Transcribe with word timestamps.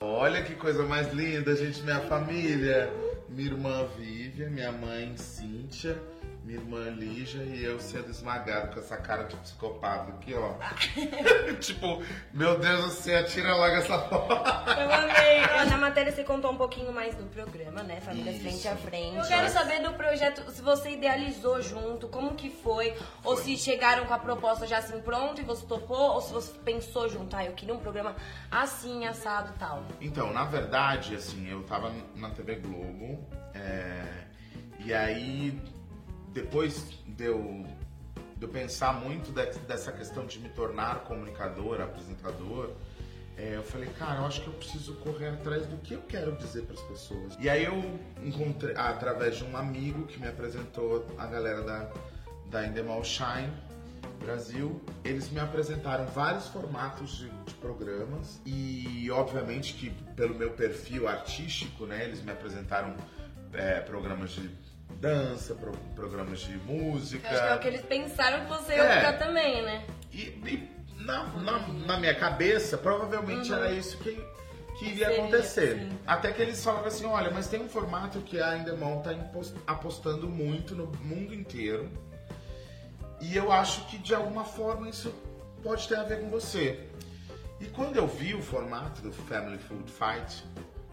Olha 0.00 0.42
que 0.42 0.54
coisa 0.54 0.84
mais 0.84 1.12
linda, 1.12 1.54
gente, 1.56 1.82
minha 1.82 2.00
família. 2.00 2.90
Minha 3.28 3.50
irmã 3.50 3.88
Vivian, 3.96 4.50
minha 4.50 4.70
mãe 4.70 5.16
Cíntia, 5.16 6.00
minha 6.44 6.58
irmã 6.58 6.90
Lígia 6.90 7.42
e 7.42 7.64
eu 7.64 7.80
sendo 7.80 8.10
esmagado 8.10 8.74
com 8.74 8.78
essa 8.78 8.98
cara 8.98 9.24
de 9.24 9.34
psicopata 9.36 10.12
aqui, 10.12 10.34
ó. 10.34 10.54
tipo, 11.58 12.02
meu 12.34 12.58
Deus 12.58 12.84
do 12.84 12.90
céu, 12.90 13.24
tira 13.24 13.54
logo 13.56 13.74
essa 13.76 13.98
foto. 13.98 14.32
Eu 14.78 14.92
amei. 14.92 15.64
Na 15.70 15.78
matéria 15.78 16.12
você 16.12 16.22
contou 16.22 16.52
um 16.52 16.56
pouquinho 16.56 16.92
mais 16.92 17.14
do 17.14 17.24
programa, 17.24 17.82
né? 17.82 17.98
Família 18.02 18.30
Isso. 18.30 18.42
Frente 18.42 18.68
a 18.68 18.76
Frente. 18.76 19.12
Eu 19.12 19.18
Mas- 19.20 19.28
quero 19.28 19.48
saber 19.48 19.80
do 19.82 19.92
projeto, 19.94 20.50
se 20.50 20.60
você 20.60 20.90
idealizou 20.90 21.62
junto, 21.62 22.08
como 22.08 22.34
que 22.34 22.50
foi, 22.50 22.94
ou 23.24 23.38
se 23.38 23.56
chegaram 23.56 24.04
com 24.04 24.12
a 24.12 24.18
proposta 24.18 24.66
já 24.66 24.78
assim 24.78 25.00
pronto 25.00 25.40
e 25.40 25.44
você 25.44 25.64
topou, 25.64 26.12
ou 26.14 26.20
se 26.20 26.30
você 26.30 26.52
pensou 26.58 27.08
junto, 27.08 27.34
ah, 27.34 27.44
eu 27.44 27.52
queria 27.52 27.74
um 27.74 27.78
programa 27.78 28.14
assim, 28.50 29.06
assado 29.06 29.52
e 29.54 29.58
tal. 29.58 29.82
Então, 29.98 30.30
na 30.30 30.44
verdade, 30.44 31.14
assim, 31.14 31.50
eu 31.50 31.62
tava 31.62 31.90
na 32.14 32.28
TV 32.30 32.56
Globo, 32.56 33.26
é, 33.54 34.04
e 34.80 34.92
aí, 34.92 35.58
depois 36.34 36.86
de 37.06 37.24
eu, 37.24 37.64
de 38.36 38.42
eu 38.42 38.48
pensar 38.48 38.92
muito 38.92 39.32
de- 39.32 39.58
dessa 39.60 39.92
questão 39.92 40.26
de 40.26 40.38
me 40.40 40.48
tornar 40.50 41.04
comunicador, 41.04 41.80
apresentador, 41.80 42.72
é, 43.36 43.56
eu 43.56 43.62
falei, 43.62 43.88
cara, 43.98 44.20
eu 44.20 44.26
acho 44.26 44.42
que 44.42 44.48
eu 44.48 44.52
preciso 44.52 44.94
correr 44.96 45.28
atrás 45.28 45.66
do 45.66 45.76
que 45.78 45.94
eu 45.94 46.02
quero 46.02 46.36
dizer 46.36 46.62
para 46.62 46.74
as 46.74 46.82
pessoas. 46.82 47.36
E 47.40 47.48
aí 47.48 47.64
eu 47.64 47.98
encontrei, 48.22 48.74
através 48.76 49.36
de 49.36 49.44
um 49.44 49.56
amigo 49.56 50.06
que 50.06 50.20
me 50.20 50.28
apresentou 50.28 51.06
a 51.16 51.26
galera 51.26 51.62
da, 51.62 51.90
da 52.50 52.66
Endemol 52.66 53.02
Shine, 53.02 53.50
Brasil, 54.20 54.80
eles 55.04 55.30
me 55.30 55.38
apresentaram 55.40 56.06
vários 56.06 56.48
formatos 56.48 57.16
de, 57.18 57.28
de 57.28 57.54
programas 57.54 58.40
e 58.46 59.10
obviamente 59.10 59.74
que 59.74 59.90
pelo 60.14 60.34
meu 60.34 60.50
perfil 60.52 61.06
artístico, 61.06 61.84
né, 61.86 62.04
eles 62.04 62.22
me 62.22 62.32
apresentaram 62.32 62.94
é, 63.52 63.80
programas 63.80 64.30
de 64.30 64.48
dança, 65.00 65.54
pro- 65.54 65.72
programas 65.94 66.40
de 66.40 66.56
música. 66.58 67.28
Acho 67.28 67.42
que 67.42 67.48
é 67.48 67.54
o 67.54 67.58
que 67.60 67.68
eles 67.68 67.82
pensaram 67.82 68.44
que 68.44 68.50
você 68.50 68.74
ia 68.74 68.82
É. 68.84 68.96
ficar 69.00 69.12
também, 69.18 69.62
né? 69.62 69.84
E, 70.12 70.20
e 70.22 70.70
na, 70.98 71.24
na, 71.38 71.58
na 71.68 71.96
minha 71.98 72.14
cabeça, 72.14 72.78
provavelmente 72.78 73.52
era 73.52 73.70
isso 73.72 73.98
que, 73.98 74.12
que 74.78 74.86
iria 74.86 75.06
Seria, 75.08 75.22
acontecer. 75.22 75.78
sim. 75.78 75.98
Até 76.06 76.32
que 76.32 76.40
eles 76.40 76.62
falaram 76.64 76.86
assim, 76.86 77.04
olha, 77.04 77.30
mas 77.30 77.48
tem 77.48 77.60
um 77.62 77.68
formato 77.68 78.20
que 78.20 78.40
a 78.40 78.56
Endemol 78.56 79.00
tá 79.02 79.12
impos- 79.12 79.54
apostando 79.66 80.28
muito 80.28 80.74
no 80.74 80.86
mundo 81.02 81.34
inteiro. 81.34 81.90
E 83.20 83.36
eu 83.36 83.50
acho 83.52 83.86
que 83.86 83.98
de 83.98 84.14
alguma 84.14 84.44
forma 84.44 84.88
isso 84.88 85.12
pode 85.62 85.86
ter 85.88 85.96
a 85.96 86.02
ver 86.02 86.20
com 86.20 86.28
você. 86.30 86.88
E 87.60 87.66
quando 87.66 87.96
eu 87.96 88.06
vi 88.06 88.34
o 88.34 88.42
formato 88.42 89.00
do 89.00 89.12
Family 89.12 89.58
Food 89.58 89.90
Fight, 89.90 90.44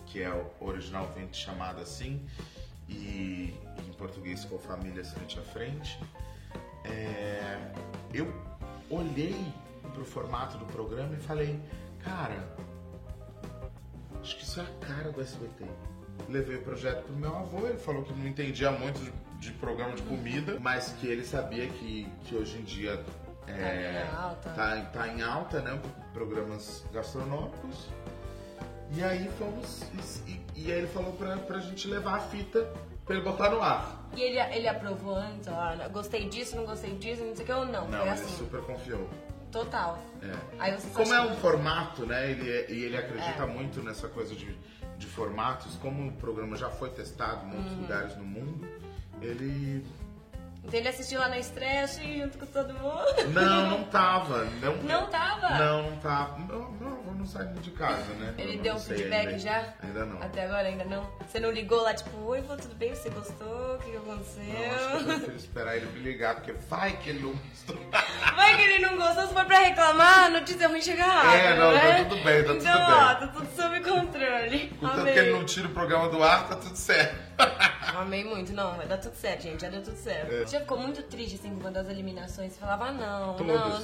que 0.06 0.22
é 0.22 0.30
o 0.30 0.46
originalmente 0.64 1.38
chamado 1.38 1.82
assim, 1.82 2.26
e 2.92 3.56
em 3.88 3.94
português 3.94 4.44
ficou 4.44 4.60
Famílias 4.60 5.12
Frente 5.14 5.40
a 5.40 5.42
Frente, 5.42 6.00
é, 6.86 7.72
eu 8.14 8.32
olhei 8.90 9.36
pro 9.94 10.06
formato 10.06 10.58
do 10.58 10.66
programa 10.66 11.14
e 11.16 11.20
falei, 11.20 11.60
cara, 12.04 12.56
acho 14.22 14.38
que 14.38 14.44
isso 14.44 14.60
é 14.60 14.64
a 14.64 14.86
cara 14.86 15.12
do 15.12 15.22
SBT. 15.22 15.66
Levei 16.30 16.58
o 16.58 16.62
projeto 16.62 17.04
pro 17.04 17.16
meu 17.16 17.36
avô, 17.36 17.68
ele 17.68 17.78
falou 17.78 18.04
que 18.04 18.14
não 18.14 18.28
entendia 18.28 18.72
muito 18.72 19.00
de, 19.00 19.12
de 19.40 19.52
programa 19.54 19.96
de 19.96 20.04
comida, 20.04 20.58
mas 20.60 20.94
que 21.00 21.08
ele 21.08 21.24
sabia 21.26 21.68
que, 21.68 22.08
que 22.26 22.36
hoje 22.36 22.60
em 22.60 22.64
dia 22.64 23.04
é, 23.48 24.06
Tá 24.06 24.16
em 24.16 24.24
alta. 24.24 24.50
tá, 24.52 24.82
tá 24.94 25.08
em 25.08 25.22
alta, 25.22 25.62
né? 25.62 25.82
Programas 26.14 26.86
gastronômicos. 26.94 27.88
E 28.94 29.04
aí 29.04 29.30
fomos. 29.38 29.82
E, 30.28 30.32
e- 30.32 30.72
aí 30.72 30.72
ele 30.80 30.88
falou 30.88 31.14
pra, 31.14 31.38
pra 31.38 31.60
gente 31.60 31.88
levar 31.88 32.16
a 32.16 32.20
fita 32.20 32.68
pra 33.06 33.16
ele 33.16 33.24
botar 33.24 33.50
no 33.50 33.62
ar. 33.62 34.10
E 34.16 34.22
ele, 34.22 34.40
ele 34.56 34.68
aprovou 34.68 35.16
antes, 35.16 35.48
ó, 35.48 35.90
gostei 35.90 36.28
disso, 36.28 36.56
não 36.56 36.66
gostei 36.66 36.92
disso, 36.96 37.24
não 37.24 37.34
sei 37.36 37.44
o 37.44 37.48
que, 37.48 37.54
ou 37.54 37.66
não? 37.66 37.88
Não, 37.88 38.00
Foi 38.00 38.02
ele 38.02 38.10
assim, 38.10 38.38
super 38.38 38.62
confiou. 38.62 39.10
total. 39.52 39.98
É. 40.22 40.34
Aí 40.60 40.72
você 40.74 40.88
Como 40.94 41.14
é 41.14 41.22
um 41.22 41.36
formato, 41.38 42.06
né? 42.06 42.30
Ele, 42.32 42.50
é- 42.50 42.72
e 42.72 42.84
ele 42.84 42.98
acredita 42.98 43.44
É. 43.44 43.46
muito 43.46 43.82
nessa 43.82 44.08
coisa 44.10 44.36
de, 44.36 44.56
de 44.98 45.08
formatos. 45.08 45.76
Como 45.78 46.10
o 46.10 46.12
programa 46.14 46.56
já 46.58 46.70
foi 46.70 46.90
testado 46.90 47.46
em 47.48 47.52
Uhum. 47.52 47.58
outros 47.58 47.78
lugares 47.78 48.18
no 48.18 48.24
mundo, 48.26 48.68
ele. 49.22 49.86
Então 50.64 50.80
ele 50.80 50.90
assistiu 50.90 51.20
lá 51.20 51.28
na 51.28 51.40
estreia, 51.40 51.84
assim, 51.84 52.22
junto 52.22 52.38
com 52.38 52.46
todo 52.46 52.72
mundo. 52.74 53.04
Não, 53.34 53.68
não 53.72 53.84
tava. 53.86 54.46
Não, 54.62 54.76
Não 54.78 55.08
tava? 55.08 55.50
Não, 55.58 55.90
não 55.90 55.98
tava. 55.98 56.38
Não, 56.40 56.72
não, 56.80 57.14
não 57.16 57.26
saí 57.26 57.48
de 57.48 57.72
casa, 57.72 58.14
né? 58.20 58.34
Ele 58.38 58.58
Eu 58.58 58.62
deu 58.62 58.76
um 58.76 58.80
feedback 58.80 59.28
ainda. 59.28 59.40
já? 59.40 59.64
Ainda 59.82 60.06
não. 60.06 60.22
Até 60.22 60.46
agora 60.46 60.68
ainda 60.68 60.86
não? 60.86 61.10
Você 61.28 61.40
não 61.40 61.52
ligou 61.52 61.82
lá, 61.82 61.94
tipo, 61.96 62.16
oi, 62.26 62.42
vô, 62.42 62.56
tudo 62.56 62.76
bem? 62.76 62.94
Você 62.94 63.10
gostou? 63.10 63.76
O 63.76 63.80
que 63.80 63.92
que 63.92 63.98
Não, 63.98 64.14
acho 64.14 64.34
que 64.36 64.40
aconteceu? 64.40 64.96
eu 65.00 65.06
prefiro 65.06 65.36
esperar 65.36 65.76
ele 65.78 65.86
me 65.88 66.00
ligar, 66.00 66.36
porque 66.36 66.54
vai 66.70 66.92
que 66.98 67.10
ele 67.10 67.20
não 67.20 67.32
gostou. 67.34 67.78
Vai 68.36 68.56
que 68.56 68.62
ele 68.62 68.80
não 68.86 68.98
gostou, 68.98 69.28
se 69.28 69.34
for 69.34 69.46
pra 69.46 69.60
reclamar, 69.60 70.26
a 70.26 70.30
notícia 70.30 70.68
ruim 70.68 70.82
chega 70.82 71.04
rápido, 71.04 71.34
É, 71.36 71.56
não, 71.56 71.68
tá 71.74 71.84
né? 71.84 72.04
tudo 72.06 72.24
bem, 72.24 72.42
tá 72.44 72.48
tudo 72.50 72.62
então, 72.62 72.76
bem. 72.76 72.96
ó, 72.96 73.16
tá 73.16 73.28
tudo 73.28 73.48
sob 73.56 73.80
controle. 73.82 74.74
Amei. 74.82 75.14
que 75.14 75.20
ele 75.20 75.32
não 75.34 75.46
tira 75.46 75.68
o 75.68 75.72
programa 75.72 76.10
do 76.10 76.24
ar, 76.24 76.48
tá 76.48 76.56
tudo 76.56 76.76
certo. 76.76 77.16
Amei 77.96 78.24
muito, 78.24 78.54
não, 78.54 78.76
vai 78.78 78.88
dar 78.88 78.98
tudo 78.98 79.16
certo, 79.16 79.44
gente, 79.44 79.62
já 79.62 79.70
deu 79.70 79.82
tudo 79.84 79.98
certo. 79.98 80.32
É. 80.34 80.40
Você 80.46 80.52
já 80.54 80.60
ficou 80.62 80.78
muito 80.78 81.02
triste, 81.04 81.36
assim, 81.36 81.50
com 81.50 81.60
uma 81.62 81.72
das 81.72 81.88
eliminações, 81.90 82.54
você 82.54 82.60
falava, 82.60 82.86
ah, 82.86 82.92
não, 82.92 83.36
Todas. 83.36 83.56
não. 83.56 83.80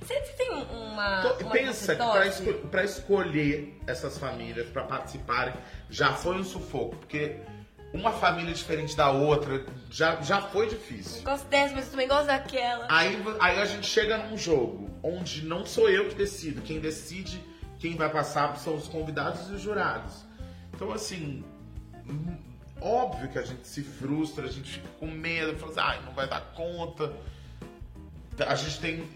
Você, 0.00 0.14
você 0.20 0.32
tem 0.36 0.50
uma, 0.52 1.22
Tô- 1.22 1.44
uma 1.44 1.52
Pensa 1.52 1.94
que 1.96 2.02
pra, 2.02 2.26
esco- 2.26 2.52
pra 2.68 2.84
escolher 2.84 3.80
essas 3.86 4.18
famílias 4.18 4.68
pra 4.68 4.84
participarem 4.84 5.54
já 5.88 6.12
foi 6.12 6.36
um 6.36 6.44
sufoco, 6.44 6.96
porque 6.96 7.36
uma 7.94 8.12
família 8.12 8.52
diferente 8.52 8.94
da 8.96 9.10
outra 9.10 9.64
já, 9.90 10.20
já 10.20 10.42
foi 10.42 10.68
difícil. 10.68 11.22
Gosto 11.22 11.46
dessa, 11.46 11.74
mas 11.74 11.86
eu 11.86 11.90
também 11.92 12.08
gosto 12.08 12.26
daquela. 12.26 12.86
Aí, 12.90 13.22
aí 13.40 13.58
a 13.60 13.64
gente 13.64 13.86
chega 13.86 14.18
num 14.18 14.36
jogo 14.36 14.90
onde 15.02 15.44
não 15.46 15.64
sou 15.64 15.88
eu 15.88 16.08
que 16.08 16.14
decido, 16.14 16.60
quem 16.62 16.78
decide 16.78 17.40
quem 17.78 17.94
vai 17.96 18.10
passar 18.10 18.56
são 18.58 18.74
os 18.74 18.88
convidados 18.88 19.48
e 19.48 19.52
os 19.52 19.60
jurados. 19.62 20.24
Então, 20.74 20.90
assim, 20.92 21.44
óbvio 22.80 23.28
que 23.28 23.38
a 23.38 23.42
gente 23.42 23.66
se 23.66 23.82
frustra, 23.82 24.46
a 24.46 24.50
gente 24.50 24.72
fica 24.72 24.88
com 24.98 25.06
medo, 25.06 25.56
fala 25.58 25.72
assim, 25.72 25.80
ai, 25.80 26.02
não 26.04 26.12
vai 26.12 26.28
dar 26.28 26.40
conta. 26.54 27.12
A 28.38 28.54
gente 28.54 28.80
tem 28.80 29.08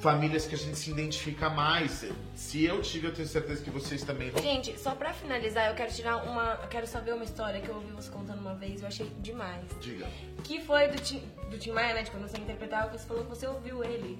famílias 0.00 0.46
que 0.46 0.54
a 0.54 0.58
gente 0.58 0.78
se 0.78 0.90
identifica 0.90 1.50
mais. 1.50 2.06
Se 2.34 2.64
eu 2.64 2.80
tive, 2.80 3.08
eu 3.08 3.14
tenho 3.14 3.28
certeza 3.28 3.62
que 3.62 3.70
vocês 3.70 4.02
também 4.02 4.30
vão. 4.30 4.42
Gente, 4.42 4.78
só 4.78 4.94
pra 4.94 5.12
finalizar, 5.12 5.68
eu 5.68 5.74
quero 5.74 5.92
tirar 5.92 6.16
uma. 6.24 6.58
Eu 6.62 6.68
quero 6.68 6.86
saber 6.86 7.12
uma 7.12 7.24
história 7.24 7.60
que 7.60 7.68
eu 7.68 7.74
ouvi 7.74 7.92
você 7.92 8.10
contando 8.10 8.40
uma 8.40 8.54
vez 8.54 8.80
e 8.80 8.84
eu 8.84 8.88
achei 8.88 9.06
demais. 9.20 9.64
Diga. 9.78 10.06
Que 10.42 10.58
foi 10.62 10.88
do 10.88 10.98
Tim, 11.02 11.20
do 11.50 11.58
Tim 11.58 11.72
Maia, 11.72 11.92
né? 11.92 12.02
De 12.02 12.10
quando 12.10 12.26
você 12.26 12.38
interpretava, 12.38 12.96
você 12.96 13.06
falou 13.06 13.24
que 13.24 13.28
você 13.28 13.46
ouviu 13.46 13.84
ele. 13.84 14.18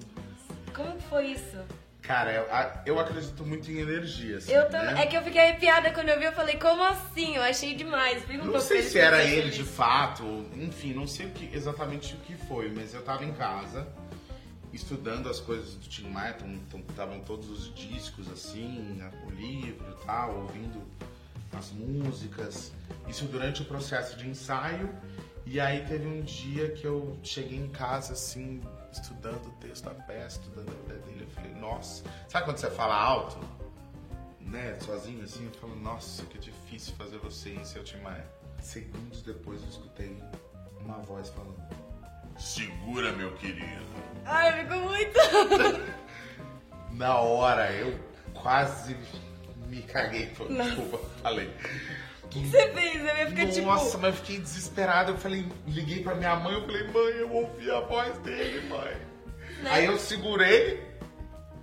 Como 0.75 0.95
que 0.97 1.03
foi 1.03 1.31
isso? 1.31 1.57
Cara, 2.03 2.33
eu, 2.33 2.45
eu 2.85 2.99
acredito 2.99 3.45
muito 3.45 3.71
em 3.71 3.79
energia. 3.79 4.37
assim, 4.37 4.51
Eu 4.51 4.69
também. 4.69 4.93
né? 4.93 5.03
É 5.03 5.07
que 5.07 5.15
eu 5.15 5.21
fiquei 5.21 5.39
arrepiada 5.41 5.89
quando 5.91 6.09
eu 6.09 6.19
vi, 6.19 6.25
eu 6.25 6.33
falei, 6.33 6.57
como 6.57 6.83
assim? 6.83 7.37
Eu 7.37 7.41
achei 7.41 7.75
demais. 7.75 8.23
Um 8.29 8.45
Não 8.45 8.59
sei 8.59 8.83
se 8.83 8.99
era 8.99 9.23
ele 9.23 9.49
de 9.49 9.63
fato, 9.63 10.23
enfim, 10.55 10.93
não 10.93 11.07
sei 11.07 11.27
o 11.27 11.29
que, 11.29 11.49
exatamente 11.55 12.13
o 12.13 12.17
que 12.17 12.35
foi, 12.35 12.69
mas 12.69 12.93
eu 12.93 13.01
tava 13.03 13.23
em 13.23 13.33
casa 13.33 13.87
estudando 14.73 15.29
as 15.29 15.39
coisas 15.39 15.75
do 15.75 15.87
Tim 15.87 16.09
Maia, 16.09 16.35
estavam 16.89 17.19
todos 17.21 17.49
os 17.49 17.73
discos 17.73 18.29
assim, 18.29 18.95
né, 18.97 19.09
o 19.25 19.29
livro 19.29 19.85
e 19.91 20.05
tal, 20.05 20.35
ouvindo 20.41 20.81
as 21.55 21.71
músicas, 21.71 22.71
isso 23.07 23.25
durante 23.25 23.61
o 23.61 23.65
processo 23.65 24.17
de 24.17 24.27
ensaio, 24.27 24.89
e 25.45 25.59
aí 25.59 25.85
teve 25.85 26.07
um 26.07 26.21
dia 26.21 26.71
que 26.71 26.85
eu 26.85 27.17
cheguei 27.21 27.59
em 27.59 27.67
casa 27.69 28.13
assim, 28.13 28.61
estudando 28.91 29.45
o 29.45 29.51
texto 29.61 29.85
da 29.85 29.91
peça, 29.91 30.39
estudando 30.39 30.69
a 30.69 30.93
eu 30.93 31.02
falei, 31.33 31.53
nossa, 31.55 32.03
sabe 32.27 32.45
quando 32.45 32.57
você 32.57 32.69
fala 32.69 32.95
alto? 32.95 33.37
né, 34.53 34.77
sozinho 34.79 35.23
assim, 35.23 35.45
eu 35.45 35.59
falo, 35.59 35.75
nossa, 35.75 36.23
que 36.27 36.37
difícil 36.37 36.93
fazer 36.95 37.17
você 37.17 37.49
em 37.49 37.65
seu 37.65 37.83
Tim 37.83 37.97
Maia. 37.97 38.23
Segundos 38.61 39.23
depois 39.23 39.61
eu 39.63 39.67
escutei 39.67 40.15
uma 40.79 40.99
voz 40.99 41.29
falando, 41.29 41.57
segura 42.37 43.11
meu 43.13 43.33
querido. 43.33 43.83
Ai, 44.23 44.63
ficou 44.63 44.79
muito. 44.81 45.19
Na 46.93 47.19
hora 47.19 47.71
eu 47.73 47.99
quase 48.35 48.95
me 49.67 49.81
caguei, 49.81 50.27
desculpa, 50.27 50.99
falei. 51.23 51.51
O 52.21 52.27
que 52.27 52.45
você 52.45 52.71
fez? 52.73 52.95
Eu 52.95 53.05
ia 53.05 53.27
ficar 53.27 53.47
tipo. 53.47 53.67
Nossa, 53.67 53.97
mas 53.97 54.13
eu 54.13 54.21
fiquei 54.21 54.39
desesperado. 54.39 55.13
Eu 55.13 55.17
falei, 55.17 55.47
liguei 55.67 56.03
pra 56.03 56.13
minha 56.13 56.35
mãe, 56.35 56.53
eu 56.53 56.61
falei, 56.61 56.87
mãe, 56.89 57.13
eu 57.13 57.31
ouvi 57.31 57.71
a 57.71 57.79
voz 57.79 58.17
dele, 58.19 58.69
mãe. 58.69 59.13
Né? 59.63 59.71
Aí 59.71 59.85
eu 59.85 59.97
segurei 59.97 60.92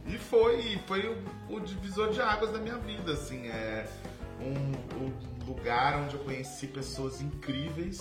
e 0.07 0.19
foi, 0.19 0.79
foi 0.87 1.07
o, 1.09 1.55
o 1.57 1.61
divisor 1.61 2.11
de 2.11 2.21
águas 2.21 2.53
da 2.53 2.59
minha 2.59 2.79
vida, 2.79 3.13
assim, 3.13 3.49
é 3.49 3.87
um, 4.41 5.05
um 5.05 5.45
lugar 5.47 5.99
onde 6.01 6.15
eu 6.15 6.21
conheci 6.21 6.67
pessoas 6.67 7.21
incríveis, 7.21 8.01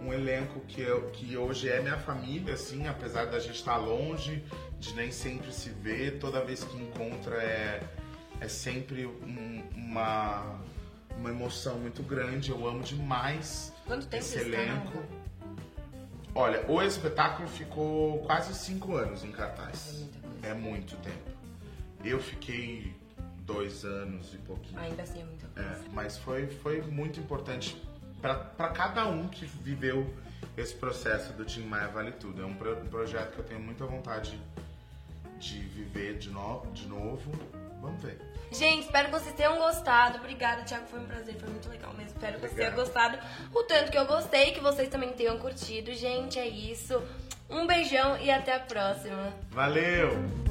um 0.00 0.12
elenco 0.12 0.60
que, 0.68 0.80
eu, 0.80 1.10
que 1.10 1.36
hoje 1.36 1.68
é 1.68 1.80
minha 1.80 1.96
família, 1.98 2.54
assim, 2.54 2.86
apesar 2.86 3.26
da 3.26 3.38
gente 3.38 3.56
estar 3.56 3.76
longe, 3.76 4.42
de 4.78 4.94
nem 4.94 5.10
sempre 5.10 5.52
se 5.52 5.70
ver, 5.70 6.18
toda 6.18 6.44
vez 6.44 6.62
que 6.64 6.76
encontra 6.76 7.36
é, 7.36 7.80
é 8.40 8.48
sempre 8.48 9.06
um- 9.06 9.62
uma, 9.74 10.60
uma 11.18 11.30
emoção 11.30 11.78
muito 11.78 12.02
grande. 12.02 12.50
Eu 12.50 12.66
amo 12.68 12.82
demais 12.82 13.72
Quanto 13.86 14.06
tempo 14.06 14.22
esse 14.22 14.38
elenco. 14.38 15.02
Olha, 16.36 16.64
o 16.70 16.82
espetáculo 16.82 17.48
ficou 17.48 18.18
quase 18.20 18.54
cinco 18.54 18.94
anos 18.94 19.24
em 19.24 19.32
cartaz. 19.32 20.04
É. 20.42 20.50
É 20.50 20.54
muito 20.54 20.94
tempo. 20.98 21.30
Eu 22.04 22.20
fiquei 22.20 22.94
dois 23.40 23.84
anos 23.84 24.34
e 24.34 24.38
pouquinho. 24.38 24.78
Ainda 24.78 25.02
assim 25.02 25.22
é 25.22 25.24
muita 25.24 25.46
coisa. 25.48 25.68
É, 25.68 25.78
mas 25.92 26.18
foi, 26.18 26.46
foi 26.48 26.82
muito 26.82 27.18
importante 27.18 27.80
para 28.20 28.68
cada 28.68 29.06
um 29.08 29.28
que 29.28 29.46
viveu 29.46 30.14
esse 30.56 30.74
processo 30.74 31.32
do 31.32 31.44
Tim 31.44 31.62
Maia 31.64 31.88
Vale 31.88 32.12
Tudo. 32.12 32.42
É 32.42 32.44
um, 32.46 32.54
pro- 32.54 32.78
um 32.82 32.86
projeto 32.86 33.32
que 33.32 33.38
eu 33.38 33.44
tenho 33.44 33.60
muita 33.60 33.86
vontade 33.86 34.38
de 35.38 35.58
viver 35.60 36.18
de, 36.18 36.28
no, 36.30 36.66
de 36.72 36.86
novo. 36.86 37.32
Vamos 37.80 38.02
ver. 38.02 38.18
Gente, 38.52 38.84
espero 38.86 39.06
que 39.06 39.12
vocês 39.12 39.34
tenham 39.34 39.58
gostado. 39.58 40.18
Obrigada, 40.18 40.62
Thiago. 40.62 40.86
Foi 40.86 41.00
um 41.00 41.06
prazer, 41.06 41.34
foi 41.34 41.48
muito 41.48 41.68
legal 41.68 41.92
mesmo. 41.94 42.12
Espero 42.12 42.34
que 42.34 42.48
você 42.48 42.54
tenha 42.54 42.68
Obrigado. 42.68 42.86
gostado 42.86 43.18
o 43.52 43.62
tanto 43.64 43.90
que 43.90 43.98
eu 43.98 44.06
gostei, 44.06 44.52
que 44.52 44.60
vocês 44.60 44.88
também 44.88 45.12
tenham 45.12 45.38
curtido. 45.38 45.92
Gente, 45.92 46.38
é 46.38 46.46
isso. 46.46 47.02
Um 47.50 47.66
beijão 47.66 48.16
e 48.18 48.30
até 48.30 48.54
a 48.54 48.60
próxima. 48.60 49.32
Valeu! 49.50 50.45